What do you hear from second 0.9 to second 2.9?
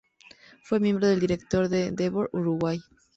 del Directorio de Endeavor Uruguay.